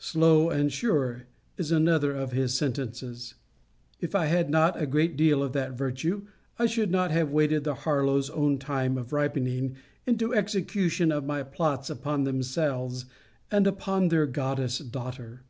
[0.00, 3.34] Slow and sure, is another of his sentences.
[4.00, 6.26] If I had not a great deal of that virtue,
[6.58, 11.90] I should not have waited the Harlowes own time of ripening into execution my plots
[11.90, 13.04] upon themselves
[13.52, 15.44] and upon their goddess daughter.